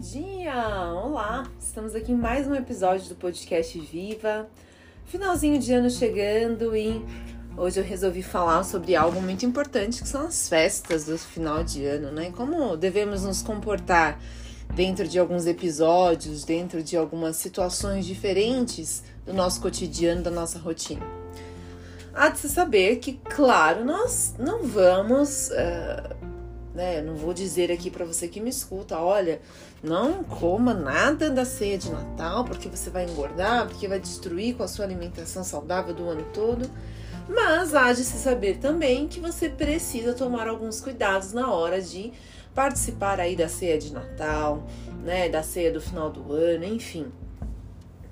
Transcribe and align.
dia! 0.00 0.94
Olá! 1.04 1.46
Estamos 1.60 1.94
aqui 1.94 2.12
em 2.12 2.16
mais 2.16 2.48
um 2.48 2.54
episódio 2.54 3.06
do 3.10 3.14
podcast 3.14 3.78
Viva. 3.78 4.48
Finalzinho 5.04 5.60
de 5.60 5.74
ano 5.74 5.90
chegando 5.90 6.74
e 6.74 7.04
hoje 7.54 7.80
eu 7.80 7.84
resolvi 7.84 8.22
falar 8.22 8.64
sobre 8.64 8.96
algo 8.96 9.20
muito 9.20 9.44
importante 9.44 10.00
que 10.00 10.08
são 10.08 10.26
as 10.26 10.48
festas 10.48 11.04
do 11.04 11.18
final 11.18 11.62
de 11.62 11.84
ano, 11.84 12.10
né? 12.10 12.32
Como 12.34 12.78
devemos 12.78 13.24
nos 13.24 13.42
comportar 13.42 14.18
dentro 14.74 15.06
de 15.06 15.18
alguns 15.18 15.46
episódios, 15.46 16.44
dentro 16.44 16.82
de 16.82 16.96
algumas 16.96 17.36
situações 17.36 18.06
diferentes 18.06 19.04
do 19.26 19.34
nosso 19.34 19.60
cotidiano, 19.60 20.22
da 20.22 20.30
nossa 20.30 20.58
rotina. 20.58 21.04
Há 22.14 22.30
de 22.30 22.38
se 22.38 22.48
saber 22.48 22.96
que, 22.96 23.20
claro, 23.22 23.84
nós 23.84 24.34
não 24.38 24.62
vamos. 24.62 25.50
Uh, 25.50 26.19
né? 26.80 27.02
Não 27.02 27.14
vou 27.14 27.34
dizer 27.34 27.70
aqui 27.70 27.90
para 27.90 28.06
você 28.06 28.26
que 28.26 28.40
me 28.40 28.48
escuta, 28.48 28.98
olha, 28.98 29.42
não 29.82 30.24
coma 30.24 30.72
nada 30.72 31.28
da 31.28 31.44
ceia 31.44 31.76
de 31.76 31.90
Natal 31.90 32.42
porque 32.42 32.70
você 32.70 32.88
vai 32.88 33.04
engordar, 33.04 33.68
porque 33.68 33.86
vai 33.86 34.00
destruir 34.00 34.56
com 34.56 34.62
a 34.62 34.68
sua 34.68 34.86
alimentação 34.86 35.44
saudável 35.44 35.92
do 35.92 36.08
ano 36.08 36.24
todo. 36.32 36.70
Mas 37.28 37.74
há 37.74 37.92
de 37.92 38.02
se 38.02 38.16
saber 38.16 38.56
também 38.56 39.06
que 39.06 39.20
você 39.20 39.50
precisa 39.50 40.14
tomar 40.14 40.48
alguns 40.48 40.80
cuidados 40.80 41.34
na 41.34 41.52
hora 41.52 41.82
de 41.82 42.14
participar 42.54 43.20
aí 43.20 43.36
da 43.36 43.46
ceia 43.46 43.78
de 43.78 43.92
Natal, 43.92 44.66
né, 45.04 45.28
da 45.28 45.42
ceia 45.42 45.70
do 45.70 45.82
final 45.82 46.08
do 46.10 46.32
ano, 46.32 46.64
enfim. 46.64 47.12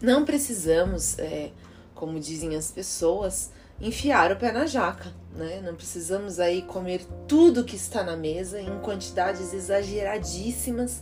Não 0.00 0.26
precisamos, 0.26 1.18
é, 1.18 1.52
como 1.94 2.20
dizem 2.20 2.54
as 2.54 2.70
pessoas, 2.70 3.50
enfiar 3.80 4.32
o 4.32 4.36
pé 4.36 4.52
na 4.52 4.66
jaca, 4.66 5.12
né? 5.34 5.60
Não 5.64 5.74
precisamos 5.74 6.40
aí 6.40 6.62
comer 6.62 7.06
tudo 7.26 7.64
que 7.64 7.76
está 7.76 8.02
na 8.02 8.16
mesa 8.16 8.60
em 8.60 8.78
quantidades 8.80 9.52
exageradíssimas 9.52 11.00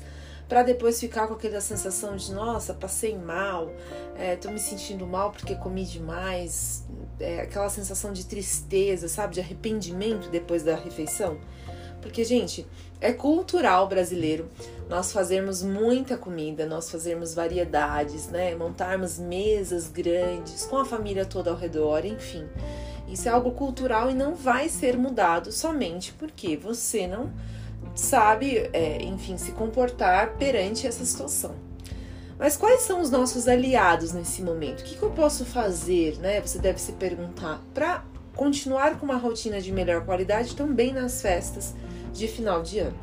para 0.48 0.62
depois 0.62 1.00
ficar 1.00 1.26
com 1.26 1.34
aquela 1.34 1.60
sensação 1.60 2.16
de 2.16 2.32
nossa, 2.32 2.72
passei 2.72 3.16
mal, 3.16 3.72
é, 4.16 4.36
tô 4.36 4.48
me 4.50 4.60
sentindo 4.60 5.04
mal 5.06 5.32
porque 5.32 5.56
comi 5.56 5.84
demais, 5.84 6.84
é, 7.18 7.40
aquela 7.40 7.68
sensação 7.68 8.12
de 8.12 8.24
tristeza, 8.24 9.08
sabe, 9.08 9.34
de 9.34 9.40
arrependimento 9.40 10.28
depois 10.30 10.62
da 10.62 10.76
refeição. 10.76 11.38
Porque, 12.06 12.24
gente, 12.24 12.66
é 13.00 13.12
cultural 13.12 13.86
brasileiro 13.88 14.48
nós 14.88 15.12
fazermos 15.12 15.62
muita 15.62 16.16
comida, 16.16 16.64
nós 16.64 16.90
fazermos 16.90 17.34
variedades, 17.34 18.28
né? 18.28 18.54
Montarmos 18.54 19.18
mesas 19.18 19.88
grandes 19.88 20.64
com 20.64 20.78
a 20.78 20.84
família 20.84 21.26
toda 21.26 21.50
ao 21.50 21.56
redor, 21.56 22.04
enfim. 22.04 22.46
Isso 23.08 23.28
é 23.28 23.32
algo 23.32 23.50
cultural 23.52 24.10
e 24.10 24.14
não 24.14 24.34
vai 24.34 24.68
ser 24.68 24.96
mudado 24.96 25.52
somente 25.52 26.12
porque 26.12 26.56
você 26.56 27.06
não 27.06 27.32
sabe, 27.94 28.70
é, 28.72 29.02
enfim, 29.02 29.36
se 29.36 29.52
comportar 29.52 30.36
perante 30.36 30.86
essa 30.86 31.04
situação. 31.04 31.54
Mas 32.38 32.56
quais 32.56 32.82
são 32.82 33.00
os 33.00 33.10
nossos 33.10 33.48
aliados 33.48 34.12
nesse 34.12 34.42
momento? 34.42 34.80
O 34.80 34.84
que, 34.84 34.96
que 34.96 35.02
eu 35.02 35.10
posso 35.10 35.44
fazer, 35.44 36.18
né? 36.18 36.40
Você 36.40 36.58
deve 36.58 36.80
se 36.80 36.92
perguntar 36.92 37.62
para 37.74 38.04
continuar 38.34 38.98
com 38.98 39.06
uma 39.06 39.16
rotina 39.16 39.60
de 39.60 39.72
melhor 39.72 40.04
qualidade 40.04 40.54
também 40.54 40.92
nas 40.92 41.22
festas 41.22 41.74
de 42.16 42.28
final 42.28 42.62
de 42.62 42.78
ano. 42.78 42.98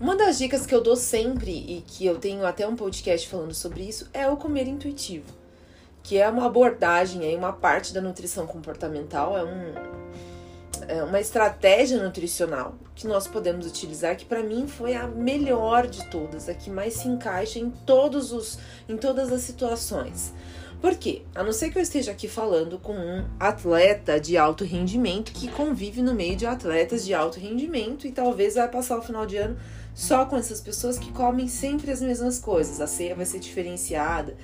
Uma 0.00 0.14
das 0.14 0.38
dicas 0.38 0.64
que 0.64 0.74
eu 0.74 0.80
dou 0.80 0.94
sempre 0.94 1.50
e 1.50 1.82
que 1.84 2.06
eu 2.06 2.18
tenho 2.18 2.46
até 2.46 2.66
um 2.66 2.76
podcast 2.76 3.28
falando 3.28 3.52
sobre 3.52 3.82
isso 3.82 4.08
é 4.12 4.28
o 4.28 4.36
comer 4.36 4.68
intuitivo, 4.68 5.26
que 6.04 6.16
é 6.16 6.28
uma 6.28 6.46
abordagem 6.46 7.22
aí, 7.22 7.34
uma 7.34 7.52
parte 7.52 7.92
da 7.92 8.00
nutrição 8.00 8.46
comportamental, 8.46 9.36
é, 9.36 9.42
um, 9.42 9.74
é 10.86 11.02
uma 11.02 11.18
estratégia 11.18 12.00
nutricional 12.00 12.76
que 12.94 13.08
nós 13.08 13.26
podemos 13.26 13.66
utilizar 13.66 14.16
que 14.16 14.24
para 14.24 14.40
mim 14.40 14.68
foi 14.68 14.94
a 14.94 15.08
melhor 15.08 15.88
de 15.88 16.08
todas, 16.08 16.48
a 16.48 16.54
que 16.54 16.70
mais 16.70 16.94
se 16.94 17.08
encaixa 17.08 17.58
em 17.58 17.68
todos 17.68 18.30
os 18.32 18.56
em 18.88 18.96
todas 18.96 19.32
as 19.32 19.42
situações. 19.42 20.32
Por 20.80 20.94
quê? 20.94 21.22
A 21.34 21.42
não 21.42 21.52
ser 21.52 21.70
que 21.70 21.78
eu 21.78 21.82
esteja 21.82 22.12
aqui 22.12 22.28
falando 22.28 22.78
com 22.78 22.92
um 22.92 23.24
atleta 23.38 24.20
de 24.20 24.36
alto 24.36 24.64
rendimento 24.64 25.32
que 25.32 25.48
convive 25.48 26.00
no 26.00 26.14
meio 26.14 26.36
de 26.36 26.46
atletas 26.46 27.04
de 27.04 27.12
alto 27.12 27.40
rendimento 27.40 28.06
e 28.06 28.12
talvez 28.12 28.54
vai 28.54 28.68
passar 28.68 28.96
o 28.96 29.02
final 29.02 29.26
de 29.26 29.36
ano 29.36 29.58
só 29.92 30.24
com 30.24 30.36
essas 30.36 30.60
pessoas 30.60 30.96
que 30.96 31.10
comem 31.10 31.48
sempre 31.48 31.90
as 31.90 32.00
mesmas 32.00 32.38
coisas. 32.38 32.80
A 32.80 32.86
ceia 32.86 33.16
vai 33.16 33.26
ser 33.26 33.40
diferenciada, 33.40 34.36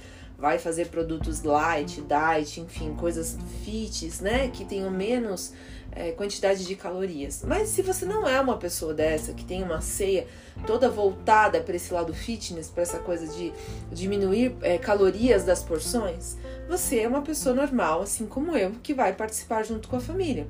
vai 0.44 0.58
fazer 0.58 0.88
produtos 0.88 1.42
light, 1.42 2.02
diet, 2.02 2.60
enfim, 2.60 2.94
coisas 2.94 3.38
fits, 3.64 4.20
né? 4.20 4.48
Que 4.48 4.62
tenham 4.62 4.90
menos 4.90 5.54
é, 5.90 6.12
quantidade 6.12 6.66
de 6.66 6.76
calorias. 6.76 7.42
Mas 7.46 7.70
se 7.70 7.80
você 7.80 8.04
não 8.04 8.28
é 8.28 8.38
uma 8.38 8.58
pessoa 8.58 8.92
dessa, 8.92 9.32
que 9.32 9.42
tem 9.42 9.62
uma 9.62 9.80
ceia 9.80 10.26
toda 10.66 10.90
voltada 10.90 11.62
para 11.62 11.74
esse 11.74 11.94
lado 11.94 12.12
fitness, 12.12 12.68
para 12.68 12.82
essa 12.82 12.98
coisa 12.98 13.26
de 13.26 13.54
diminuir 13.90 14.54
é, 14.60 14.76
calorias 14.76 15.44
das 15.44 15.62
porções, 15.62 16.36
você 16.68 17.00
é 17.00 17.08
uma 17.08 17.22
pessoa 17.22 17.54
normal, 17.54 18.02
assim 18.02 18.26
como 18.26 18.54
eu, 18.54 18.72
que 18.82 18.92
vai 18.92 19.14
participar 19.14 19.64
junto 19.64 19.88
com 19.88 19.96
a 19.96 20.00
família. 20.00 20.46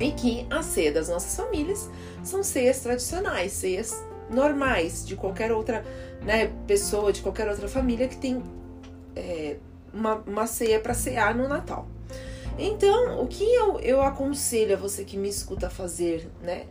E 0.00 0.10
que 0.12 0.46
a 0.48 0.62
ceia 0.62 0.90
das 0.90 1.10
nossas 1.10 1.36
famílias 1.36 1.90
são 2.24 2.42
ceias 2.42 2.80
tradicionais, 2.80 3.52
ceias 3.52 4.02
normais 4.30 5.06
de 5.06 5.16
qualquer 5.16 5.52
outra 5.52 5.84
né, 6.22 6.50
pessoa, 6.66 7.12
de 7.12 7.20
qualquer 7.20 7.46
outra 7.46 7.68
família 7.68 8.08
que 8.08 8.16
tem 8.16 8.42
é, 9.16 9.56
uma, 9.92 10.16
uma 10.26 10.46
ceia 10.46 10.78
para 10.78 10.94
cear 10.94 11.34
no 11.34 11.48
Natal. 11.48 11.88
Então, 12.58 13.20
o 13.20 13.26
que 13.26 13.44
eu, 13.44 13.80
eu 13.80 14.00
aconselho 14.00 14.74
a 14.74 14.78
você 14.78 15.04
que 15.04 15.16
me 15.16 15.28
escuta 15.28 15.68
fazer, 15.68 16.30
né? 16.42 16.66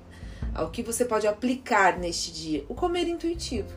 Ao 0.54 0.70
que 0.70 0.82
você 0.82 1.04
pode 1.04 1.28
aplicar 1.28 2.00
neste 2.00 2.32
dia? 2.32 2.66
O 2.70 2.74
comer 2.74 3.08
intuitivo. 3.08 3.70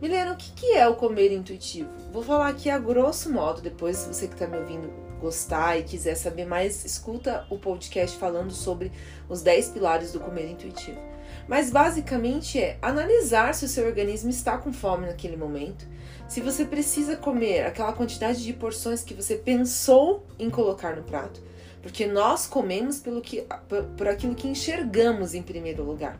Milena, 0.00 0.32
o 0.32 0.36
que, 0.36 0.52
que 0.52 0.72
é 0.72 0.86
o 0.86 0.94
comer 0.94 1.32
intuitivo? 1.32 1.88
Vou 2.12 2.22
falar 2.22 2.48
aqui 2.48 2.68
a 2.68 2.78
grosso 2.78 3.32
modo, 3.32 3.62
depois, 3.62 4.04
você 4.04 4.26
que 4.26 4.34
está 4.34 4.46
me 4.46 4.58
ouvindo 4.58 4.92
gostar 5.18 5.78
e 5.78 5.84
quiser 5.84 6.14
saber 6.14 6.44
mais, 6.44 6.84
escuta 6.84 7.46
o 7.48 7.58
podcast 7.58 8.18
falando 8.18 8.52
sobre 8.52 8.92
os 9.28 9.40
10 9.40 9.70
pilares 9.70 10.12
do 10.12 10.20
comer 10.20 10.50
intuitivo. 10.50 10.98
Mas 11.48 11.70
basicamente 11.70 12.58
é 12.58 12.76
analisar 12.82 13.54
se 13.54 13.64
o 13.64 13.68
seu 13.68 13.86
organismo 13.86 14.30
está 14.30 14.58
com 14.58 14.72
fome 14.72 15.06
naquele 15.06 15.36
momento, 15.36 15.86
se 16.28 16.40
você 16.40 16.64
precisa 16.64 17.16
comer 17.16 17.64
aquela 17.66 17.92
quantidade 17.92 18.42
de 18.42 18.52
porções 18.52 19.04
que 19.04 19.14
você 19.14 19.36
pensou 19.36 20.26
em 20.38 20.50
colocar 20.50 20.96
no 20.96 21.04
prato, 21.04 21.40
porque 21.80 22.04
nós 22.04 22.46
comemos 22.46 22.98
pelo 22.98 23.20
que, 23.20 23.46
por 23.96 24.08
aquilo 24.08 24.34
que 24.34 24.48
enxergamos 24.48 25.34
em 25.34 25.42
primeiro 25.42 25.84
lugar. 25.84 26.18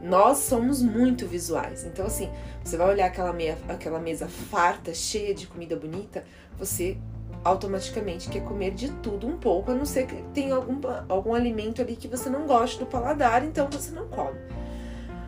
Nós 0.00 0.38
somos 0.38 0.82
muito 0.82 1.26
visuais. 1.26 1.84
Então, 1.84 2.06
assim, 2.06 2.30
você 2.62 2.76
vai 2.76 2.88
olhar 2.88 3.06
aquela, 3.06 3.32
meia, 3.32 3.58
aquela 3.68 3.98
mesa 3.98 4.28
farta, 4.28 4.92
cheia 4.94 5.34
de 5.34 5.46
comida 5.46 5.76
bonita, 5.76 6.24
você 6.58 6.96
automaticamente 7.44 8.30
quer 8.30 8.42
comer 8.42 8.72
de 8.72 8.90
tudo 8.90 9.26
um 9.26 9.36
pouco, 9.36 9.70
a 9.70 9.74
não 9.74 9.84
ser 9.84 10.06
que 10.06 10.22
tenha 10.32 10.54
algum, 10.54 10.80
algum 11.08 11.34
alimento 11.34 11.82
ali 11.82 11.94
que 11.94 12.08
você 12.08 12.30
não 12.30 12.46
goste 12.46 12.78
do 12.78 12.86
paladar, 12.86 13.44
então 13.44 13.68
você 13.70 13.92
não 13.92 14.08
come. 14.08 14.38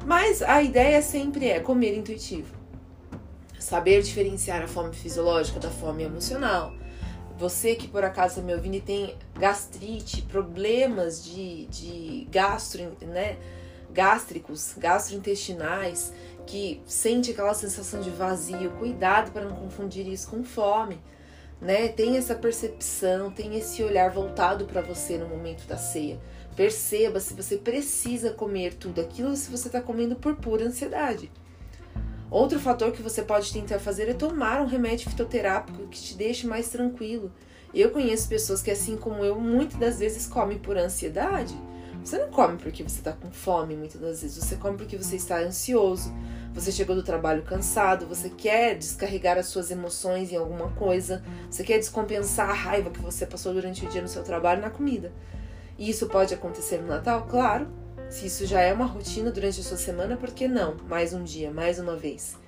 Mas 0.05 0.41
a 0.41 0.63
ideia 0.63 1.03
sempre 1.03 1.49
é 1.49 1.61
comer 1.61 1.97
intuitivo. 1.97 2.57
Saber 3.59 4.03
diferenciar 4.03 4.63
a 4.63 4.69
fome 4.69 4.95
fisiológica 4.95 5.61
da 5.61 5.69
fome 5.69 6.05
emocional. 6.05 6.73
Você 7.37 7.75
que 7.75 7.87
por 7.87 8.03
acaso 8.03 8.37
está 8.37 8.43
me 8.43 8.55
ouvindo 8.55 8.77
e 8.77 8.81
tem 8.81 9.15
gastrite, 9.35 10.23
problemas 10.23 11.23
de, 11.23 11.67
de 11.67 12.29
gastro, 12.31 12.97
né, 13.03 13.37
gástricos, 13.93 14.75
gastrointestinais, 14.79 16.13
que 16.47 16.81
sente 16.87 17.33
aquela 17.33 17.53
sensação 17.53 18.01
de 18.01 18.09
vazio, 18.09 18.71
cuidado 18.79 19.33
para 19.33 19.45
não 19.45 19.57
confundir 19.57 20.07
isso 20.07 20.31
com 20.31 20.43
fome 20.45 20.99
né? 21.61 21.89
Tem 21.89 22.17
essa 22.17 22.35
percepção, 22.35 23.31
tem 23.31 23.57
esse 23.57 23.83
olhar 23.83 24.11
voltado 24.11 24.65
para 24.67 24.81
você 24.81 25.17
no 25.19 25.29
momento 25.29 25.67
da 25.67 25.77
ceia. 25.77 26.19
Perceba 26.55 27.21
se 27.21 27.35
você 27.35 27.57
precisa 27.57 28.31
comer 28.31 28.75
tudo 28.75 29.01
aquilo 29.01 29.31
ou 29.31 29.37
se 29.37 29.51
você 29.51 29.69
está 29.69 29.81
comendo 29.81 30.17
por 30.17 30.37
pura 30.37 30.65
ansiedade. 30.65 31.31
Outro 32.31 32.59
fator 32.59 32.93
que 32.93 33.03
você 33.03 33.23
pode 33.23 33.53
tentar 33.53 33.79
fazer 33.79 34.09
é 34.09 34.15
tomar 34.15 34.61
um 34.61 34.67
remédio 34.67 35.09
fitoterápico 35.09 35.87
que 35.89 36.01
te 36.01 36.15
deixe 36.17 36.47
mais 36.47 36.69
tranquilo. 36.69 37.31
Eu 37.73 37.91
conheço 37.91 38.29
pessoas 38.29 38.63
que, 38.63 38.71
assim 38.71 38.97
como 38.97 39.25
eu, 39.25 39.39
muitas 39.39 39.79
das 39.79 39.99
vezes 39.99 40.27
comem 40.27 40.59
por 40.59 40.77
ansiedade. 40.77 41.55
Você 42.03 42.19
não 42.19 42.31
come 42.31 42.57
porque 42.57 42.83
você 42.83 42.99
está 42.99 43.13
com 43.13 43.31
fome, 43.31 43.77
muitas 43.77 44.01
das 44.01 44.23
vezes. 44.23 44.43
Você 44.43 44.57
come 44.57 44.77
porque 44.77 44.97
você 44.97 45.17
está 45.17 45.39
ansioso. 45.39 46.13
Você 46.57 46.73
chegou 46.73 46.97
do 46.97 47.03
trabalho 47.03 47.43
cansado, 47.43 48.07
você 48.07 48.31
quer 48.31 48.79
descarregar 48.79 49.37
as 49.37 49.45
suas 49.45 49.71
emoções 49.71 50.33
em 50.33 50.37
alguma 50.37 50.71
coisa, 50.71 51.23
você 51.51 51.63
quer 51.63 51.77
descompensar 51.77 52.49
a 52.49 52.55
raiva 52.55 52.89
que 52.89 52.99
você 52.99 53.27
passou 53.27 53.53
durante 53.53 53.85
o 53.85 53.89
dia 53.91 54.01
no 54.01 54.09
seu 54.09 54.23
trabalho 54.23 54.63
na 54.63 54.71
comida. 54.71 55.13
E 55.79 55.91
isso 55.91 56.07
pode 56.07 56.33
acontecer 56.33 56.79
no 56.79 56.89
Natal? 56.89 57.27
Claro. 57.27 57.69
Se 58.09 58.25
isso 58.25 58.47
já 58.47 58.63
é 58.63 58.73
uma 58.73 58.87
rotina 58.87 59.31
durante 59.31 59.61
a 59.61 59.63
sua 59.63 59.77
semana, 59.77 60.17
por 60.17 60.31
que 60.31 60.49
não? 60.49 60.79
Mais 60.89 61.13
um 61.13 61.23
dia, 61.23 61.51
mais 61.51 61.79
uma 61.79 61.95
vez. 61.95 62.39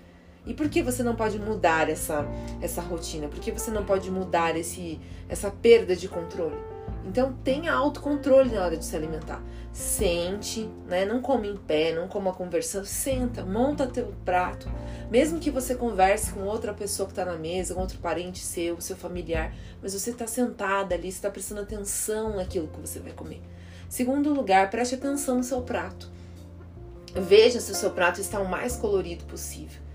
E 0.46 0.54
por 0.54 0.70
que 0.70 0.82
você 0.82 1.02
não 1.02 1.14
pode 1.14 1.38
mudar 1.38 1.90
essa, 1.90 2.26
essa 2.62 2.80
rotina? 2.80 3.28
Por 3.28 3.40
que 3.40 3.52
você 3.52 3.70
não 3.70 3.84
pode 3.84 4.10
mudar 4.10 4.56
esse, 4.56 4.98
essa 5.28 5.50
perda 5.50 5.94
de 5.94 6.08
controle? 6.08 6.56
Então 7.04 7.32
tenha 7.44 7.72
autocontrole 7.72 8.50
na 8.50 8.64
hora 8.64 8.76
de 8.76 8.84
se 8.84 8.94
alimentar. 8.94 9.42
Sente, 9.72 10.68
né? 10.86 11.04
Não 11.04 11.22
come 11.22 11.48
em 11.48 11.56
pé, 11.56 11.94
não 11.94 12.08
coma 12.08 12.32
conversando, 12.32 12.84
senta, 12.84 13.44
monta 13.44 13.86
teu 13.86 14.12
prato. 14.24 14.70
Mesmo 15.10 15.38
que 15.38 15.50
você 15.50 15.74
converse 15.74 16.32
com 16.32 16.40
outra 16.42 16.74
pessoa 16.74 17.06
que 17.06 17.12
está 17.12 17.24
na 17.24 17.38
mesa, 17.38 17.74
com 17.74 17.80
outro 17.80 17.98
parente 17.98 18.40
seu, 18.40 18.80
seu 18.80 18.96
familiar, 18.96 19.54
mas 19.80 19.94
você 19.94 20.10
está 20.10 20.26
sentada 20.26 20.94
ali, 20.94 21.08
está 21.08 21.30
prestando 21.30 21.62
atenção 21.62 22.36
naquilo 22.36 22.68
que 22.68 22.80
você 22.80 22.98
vai 22.98 23.12
comer. 23.12 23.40
Segundo 23.88 24.34
lugar, 24.34 24.68
preste 24.68 24.94
atenção 24.94 25.36
no 25.36 25.44
seu 25.44 25.62
prato. 25.62 26.10
Veja 27.14 27.60
se 27.60 27.72
o 27.72 27.74
seu 27.74 27.90
prato 27.90 28.20
está 28.20 28.38
o 28.38 28.48
mais 28.48 28.76
colorido 28.76 29.24
possível 29.24 29.87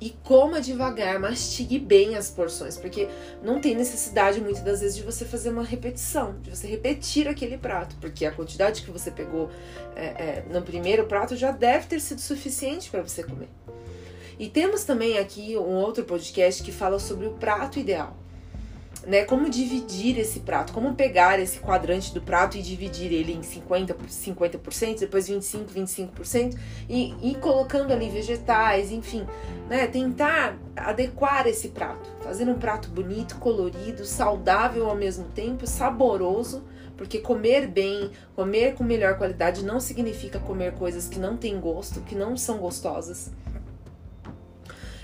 e 0.00 0.10
coma 0.10 0.60
devagar, 0.60 1.18
mastigue 1.18 1.78
bem 1.78 2.16
as 2.16 2.30
porções, 2.30 2.76
porque 2.76 3.08
não 3.42 3.60
tem 3.60 3.74
necessidade 3.74 4.40
muitas 4.40 4.62
das 4.62 4.80
vezes 4.80 4.96
de 4.96 5.02
você 5.02 5.24
fazer 5.24 5.50
uma 5.50 5.64
repetição, 5.64 6.38
de 6.40 6.50
você 6.50 6.66
repetir 6.66 7.26
aquele 7.26 7.56
prato, 7.56 7.96
porque 8.00 8.26
a 8.26 8.30
quantidade 8.30 8.82
que 8.82 8.90
você 8.90 9.10
pegou 9.10 9.50
é, 9.94 10.04
é, 10.04 10.44
no 10.50 10.60
primeiro 10.62 11.06
prato 11.06 11.34
já 11.34 11.50
deve 11.50 11.86
ter 11.86 12.00
sido 12.00 12.20
suficiente 12.20 12.90
para 12.90 13.02
você 13.02 13.22
comer. 13.22 13.48
E 14.38 14.48
temos 14.48 14.84
também 14.84 15.16
aqui 15.16 15.56
um 15.56 15.76
outro 15.76 16.04
podcast 16.04 16.62
que 16.62 16.70
fala 16.70 16.98
sobre 16.98 17.26
o 17.26 17.32
prato 17.32 17.78
ideal 17.78 18.14
né, 19.06 19.24
como 19.24 19.48
dividir 19.48 20.18
esse 20.18 20.40
prato, 20.40 20.72
como 20.72 20.94
pegar 20.94 21.38
esse 21.38 21.60
quadrante 21.60 22.12
do 22.12 22.20
prato 22.20 22.58
e 22.58 22.62
dividir 22.62 23.12
ele 23.12 23.32
em 23.32 23.40
50%, 23.40 23.94
50% 24.08 24.98
depois 24.98 25.28
25%, 25.30 25.66
25% 25.72 26.58
e 26.88 27.14
ir 27.22 27.36
colocando 27.38 27.92
ali 27.92 28.10
vegetais, 28.10 28.90
enfim, 28.90 29.24
né, 29.68 29.86
tentar 29.86 30.58
adequar 30.74 31.46
esse 31.46 31.68
prato, 31.68 32.10
fazer 32.20 32.48
um 32.48 32.58
prato 32.58 32.88
bonito, 32.88 33.36
colorido, 33.36 34.04
saudável 34.04 34.90
ao 34.90 34.96
mesmo 34.96 35.26
tempo, 35.26 35.68
saboroso, 35.68 36.64
porque 36.96 37.20
comer 37.20 37.68
bem, 37.68 38.10
comer 38.34 38.74
com 38.74 38.82
melhor 38.82 39.16
qualidade 39.16 39.64
não 39.64 39.78
significa 39.78 40.40
comer 40.40 40.72
coisas 40.72 41.06
que 41.06 41.20
não 41.20 41.36
têm 41.36 41.60
gosto, 41.60 42.00
que 42.00 42.16
não 42.16 42.36
são 42.36 42.58
gostosas. 42.58 43.30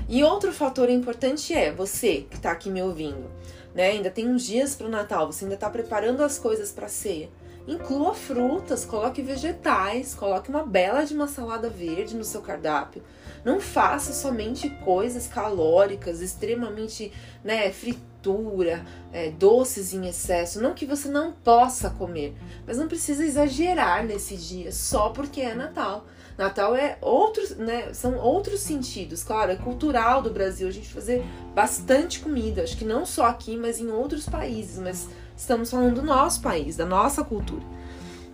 E 0.09 0.25
outro 0.25 0.53
fator 0.53 0.91
importante 0.91 1.55
é 1.55 1.71
você 1.71 2.27
que 2.29 2.37
está 2.37 2.51
aqui 2.51 2.69
me 2.69 2.83
ouvindo 2.83 3.31
né? 3.75 3.91
Ainda 3.91 4.11
tem 4.11 4.29
uns 4.29 4.45
dias 4.45 4.75
para 4.75 4.87
o 4.87 4.91
Natal, 4.91 5.31
você 5.31 5.45
ainda 5.45 5.55
está 5.55 5.69
preparando 5.71 6.23
as 6.23 6.39
coisas 6.39 6.71
para 6.71 6.89
ceia. 6.89 7.31
Inclua 7.67 8.13
frutas, 8.13 8.85
coloque 8.85 9.23
vegetais, 9.23 10.15
coloque 10.15 10.51
uma 10.51 10.65
bela 10.65 11.05
de 11.05 11.15
uma 11.15 11.29
salada 11.29 11.69
verde 11.69 12.17
no 12.17 12.25
seu 12.25 12.43
cardápio. 12.43 13.05
Não 13.45 13.61
faça 13.61 14.13
somente 14.13 14.69
coisas 14.85 15.29
calóricas, 15.29 16.21
extremamente, 16.21 17.13
né, 17.43 17.71
fritura, 17.71 18.85
é, 19.13 19.31
doces 19.31 19.93
em 19.93 20.09
excesso. 20.09 20.61
Não 20.61 20.75
que 20.75 20.85
você 20.85 21.09
não 21.09 21.33
possa 21.33 21.91
comer, 21.91 22.35
mas 22.67 22.79
não 22.79 22.89
precisa 22.89 23.25
exagerar 23.25 24.05
nesse 24.05 24.37
dia 24.37 24.73
só 24.73 25.11
porque 25.11 25.41
é 25.41 25.55
Natal. 25.55 26.05
Natal 26.37 26.75
é 26.75 26.97
outros, 27.01 27.57
né? 27.57 27.93
São 27.93 28.17
outros 28.17 28.61
sentidos. 28.61 29.23
Claro, 29.23 29.53
é 29.53 29.57
cultural 29.57 30.23
do 30.23 30.31
Brasil 30.31 30.67
a 30.67 30.71
gente 30.71 30.89
fazer 30.89 31.25
bastante 31.55 32.21
comida. 32.21 32.63
Acho 32.63 32.77
que 32.77 32.85
não 32.85 33.05
só 33.05 33.27
aqui, 33.27 33.57
mas 33.57 33.79
em 33.79 33.91
outros 33.91 34.29
países. 34.29 34.79
Mas 34.79 35.09
estamos 35.37 35.71
falando 35.71 35.97
do 35.97 36.03
nosso 36.03 36.41
país, 36.41 36.77
da 36.77 36.87
nossa 36.87 37.23
cultura. 37.23 37.63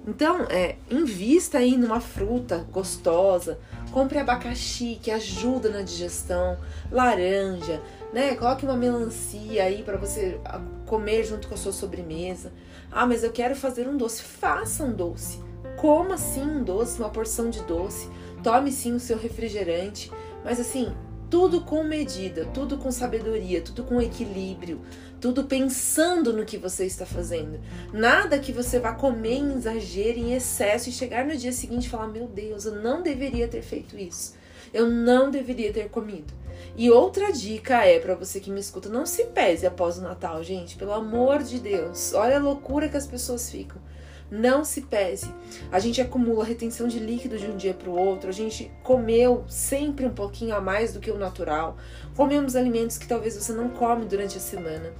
Então, 0.07 0.47
é, 0.49 0.77
invista 0.91 1.59
aí 1.59 1.77
numa 1.77 2.01
fruta 2.01 2.67
gostosa. 2.73 3.59
Compre 3.93 4.19
abacaxi, 4.19 4.99
que 5.03 5.11
ajuda 5.11 5.69
na 5.69 5.83
digestão. 5.83 6.57
Laranja, 6.91 7.83
né? 8.13 8.35
Coloque 8.37 8.65
uma 8.65 8.77
melancia 8.77 9.65
aí 9.65 9.83
para 9.83 9.99
você 9.99 10.41
comer 10.87 11.25
junto 11.25 11.49
com 11.49 11.55
a 11.55 11.59
sua 11.59 11.73
sobremesa. 11.73 12.53
Ah, 12.91 13.07
mas 13.07 13.23
eu 13.23 13.31
quero 13.31 13.55
fazer 13.55 13.87
um 13.87 13.97
doce. 13.97 14.23
Faça 14.23 14.83
um 14.85 14.93
doce. 14.93 15.48
Coma 15.79 16.19
sim 16.19 16.43
um 16.43 16.63
doce, 16.65 16.99
uma 16.99 17.09
porção 17.09 17.51
de 17.51 17.63
doce. 17.63 18.09
Tome 18.43 18.73
sim 18.73 18.95
o 18.95 19.01
seu 19.01 19.17
refrigerante. 19.17 20.11
Mas 20.45 20.59
assim, 20.59 20.93
tudo 21.31 21.61
com 21.61 21.85
medida, 21.85 22.47
tudo 22.47 22.79
com 22.79 22.91
sabedoria, 22.91 23.61
tudo 23.61 23.85
com 23.85 24.01
equilíbrio, 24.01 24.81
tudo 25.21 25.45
pensando 25.45 26.33
no 26.33 26.45
que 26.45 26.57
você 26.57 26.85
está 26.85 27.07
fazendo. 27.07 27.61
Nada 27.93 28.39
que 28.39 28.51
você 28.51 28.81
vá 28.81 28.93
comer 28.93 29.35
em 29.35 29.53
exagero, 29.57 30.19
em 30.19 30.35
excesso 30.35 30.89
e 30.89 30.93
chegar 30.93 31.25
no 31.25 31.37
dia 31.37 31.53
seguinte 31.53 31.87
e 31.87 31.91
falar: 31.91 32.09
Meu 32.09 32.27
Deus, 32.27 32.65
eu 32.65 32.77
não 32.77 33.03
deveria 33.03 33.47
ter 33.47 33.63
feito 33.63 33.97
isso. 33.97 34.35
Eu 34.73 34.91
não 34.91 35.31
deveria 35.31 35.73
ter 35.73 35.89
comido. 35.89 36.33
E 36.77 36.91
outra 36.91 37.33
dica 37.33 37.85
é 37.85 37.99
para 37.99 38.15
você 38.15 38.41
que 38.41 38.51
me 38.51 38.61
escuta: 38.61 38.89
não 38.89 39.07
se 39.07 39.25
pese 39.27 39.67
após 39.67 39.99
o 39.99 40.03
Natal, 40.03 40.43
gente, 40.43 40.77
pelo 40.77 40.93
amor 40.93 41.43
de 41.43 41.61
Deus. 41.61 42.15
Olha 42.15 42.37
a 42.37 42.43
loucura 42.43 42.89
que 42.89 42.97
as 42.97 43.07
pessoas 43.07 43.51
ficam. 43.51 43.81
Não 44.31 44.65
se 44.65 44.83
pese. 44.83 45.33
A 45.73 45.79
gente 45.79 46.01
acumula 46.01 46.45
retenção 46.45 46.87
de 46.87 46.99
líquido 46.99 47.39
de 47.39 47.47
um 47.47 47.57
dia 47.57 47.73
para 47.73 47.89
o 47.89 47.99
outro. 47.99 48.29
A 48.29 48.33
gente 48.33 48.71
comeu 48.83 49.45
sempre 49.49 50.05
um 50.05 50.13
pouquinho 50.13 50.55
a 50.55 50.61
mais 50.61 50.93
do 50.93 51.01
que 51.01 51.11
o 51.11 51.19
natural. 51.19 51.77
Comemos 52.15 52.55
alimentos 52.55 52.99
que 52.99 53.09
talvez 53.09 53.37
você 53.37 53.53
não 53.53 53.71
come 53.71 54.05
durante 54.05 54.37
a 54.37 54.41
semana. 54.41 54.93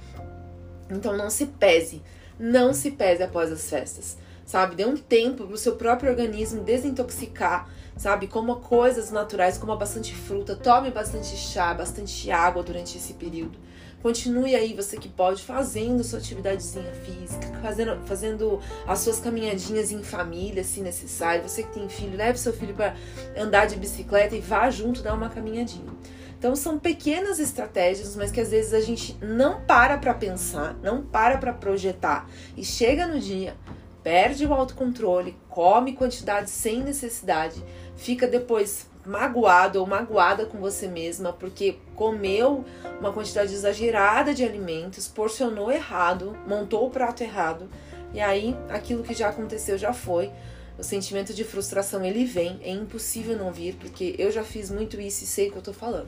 Então 0.89 1.15
não 1.15 1.29
se 1.29 1.45
pese. 1.45 2.01
Não 2.39 2.73
se 2.73 2.91
pese 2.91 3.21
após 3.21 3.51
as 3.51 3.69
festas. 3.69 4.17
Sabe? 4.45 4.75
Dê 4.75 4.85
um 4.85 4.97
tempo 4.97 5.45
para 5.45 5.53
o 5.53 5.57
seu 5.57 5.75
próprio 5.75 6.09
organismo 6.09 6.63
desintoxicar 6.63 7.69
sabe? 7.99 8.27
Coma 8.27 8.55
coisas 8.55 9.11
naturais, 9.11 9.57
coma 9.57 9.75
bastante 9.75 10.15
fruta, 10.15 10.55
tome 10.55 10.89
bastante 10.89 11.35
chá, 11.35 11.73
bastante 11.73 12.31
água 12.31 12.63
durante 12.63 12.97
esse 12.97 13.13
período. 13.13 13.59
Continue 14.01 14.55
aí, 14.55 14.73
você 14.73 14.95
que 14.97 15.09
pode, 15.09 15.43
fazendo 15.43 16.03
sua 16.05 16.19
atividadezinha 16.19 16.91
física, 16.93 17.47
fazendo, 17.61 17.97
fazendo 18.05 18.61
as 18.87 18.99
suas 18.99 19.19
caminhadinhas 19.19 19.91
em 19.91 20.01
família, 20.01 20.63
se 20.63 20.79
necessário. 20.79 21.43
Você 21.43 21.63
que 21.63 21.73
tem 21.73 21.89
filho, 21.89 22.15
leve 22.15 22.39
seu 22.39 22.53
filho 22.53 22.73
para 22.73 22.95
andar 23.37 23.65
de 23.65 23.75
bicicleta 23.75 24.35
e 24.35 24.39
vá 24.39 24.69
junto 24.69 25.01
dar 25.01 25.13
uma 25.13 25.29
caminhadinha. 25.29 25.91
Então 26.37 26.55
são 26.55 26.79
pequenas 26.79 27.37
estratégias, 27.37 28.15
mas 28.15 28.31
que 28.31 28.39
às 28.39 28.51
vezes 28.51 28.73
a 28.73 28.79
gente 28.79 29.17
não 29.21 29.59
para 29.65 29.97
para 29.97 30.13
pensar, 30.13 30.73
não 30.81 31.03
para 31.03 31.37
para 31.37 31.51
projetar 31.51 32.29
e 32.55 32.63
chega 32.63 33.05
no 33.05 33.19
dia, 33.19 33.57
perde 34.01 34.45
o 34.45 34.53
autocontrole, 34.53 35.35
come 35.49 35.91
quantidade 35.91 36.49
sem 36.49 36.81
necessidade, 36.81 37.61
fica 37.97 38.25
depois 38.25 38.87
magoado 39.09 39.79
ou 39.79 39.87
magoada 39.87 40.45
com 40.45 40.59
você 40.59 40.87
mesma 40.87 41.33
porque 41.33 41.77
comeu 41.95 42.63
uma 42.99 43.11
quantidade 43.11 43.51
exagerada 43.51 44.35
de 44.35 44.43
alimentos, 44.43 45.07
porcionou 45.07 45.71
errado, 45.71 46.37
montou 46.47 46.85
o 46.85 46.91
prato 46.91 47.23
errado, 47.23 47.67
e 48.13 48.19
aí 48.19 48.55
aquilo 48.69 49.01
que 49.01 49.15
já 49.15 49.29
aconteceu 49.29 49.77
já 49.77 49.93
foi. 49.93 50.31
O 50.77 50.83
sentimento 50.83 51.33
de 51.33 51.43
frustração 51.43 52.05
ele 52.05 52.23
vem, 52.23 52.59
é 52.61 52.69
impossível 52.69 53.35
não 53.35 53.51
vir, 53.51 53.75
porque 53.75 54.15
eu 54.17 54.31
já 54.31 54.43
fiz 54.43 54.69
muito 54.69 55.01
isso 55.01 55.23
e 55.23 55.27
sei 55.27 55.49
o 55.49 55.51
que 55.51 55.57
eu 55.57 55.63
tô 55.63 55.73
falando. 55.73 56.07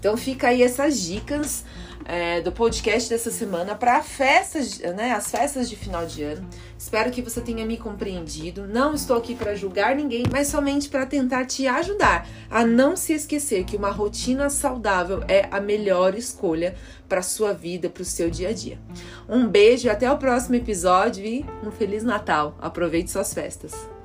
Então 0.00 0.16
fica 0.16 0.48
aí 0.48 0.62
essas 0.62 0.98
dicas 0.98 1.62
é, 2.06 2.40
do 2.40 2.50
podcast 2.50 3.10
dessa 3.10 3.30
semana 3.30 3.74
para 3.74 4.02
festas, 4.02 4.78
né, 4.78 5.12
as 5.12 5.30
festas 5.30 5.68
de 5.68 5.76
final 5.76 6.06
de 6.06 6.22
ano. 6.22 6.48
Espero 6.78 7.10
que 7.10 7.20
você 7.20 7.38
tenha 7.42 7.66
me 7.66 7.76
compreendido. 7.76 8.66
Não 8.66 8.94
estou 8.94 9.18
aqui 9.18 9.34
para 9.34 9.54
julgar 9.54 9.94
ninguém, 9.94 10.24
mas 10.32 10.48
somente 10.48 10.88
para 10.88 11.04
tentar 11.04 11.44
te 11.44 11.66
ajudar 11.66 12.26
a 12.50 12.64
não 12.64 12.96
se 12.96 13.12
esquecer 13.12 13.64
que 13.64 13.76
uma 13.76 13.90
rotina 13.90 14.48
saudável 14.48 15.22
é 15.28 15.46
a 15.50 15.60
melhor 15.60 16.14
escolha 16.14 16.74
para 17.06 17.20
sua 17.20 17.52
vida, 17.52 17.90
para 17.90 18.02
o 18.02 18.06
seu 18.06 18.30
dia 18.30 18.48
a 18.48 18.52
dia. 18.54 18.78
Um 19.28 19.46
beijo, 19.46 19.90
até 19.90 20.10
o 20.10 20.16
próximo 20.16 20.54
episódio 20.54 21.26
e 21.26 21.44
um 21.62 21.70
feliz 21.70 22.02
Natal. 22.02 22.56
Aproveite 22.58 23.10
suas 23.10 23.34
festas. 23.34 23.99